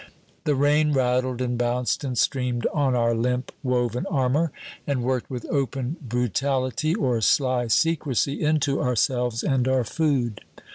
[0.45, 4.51] The rain rattled and bounced and streamed on our limp woven armor,
[4.87, 10.41] and worked with open brutality or sly secrecy into ourselves and our food.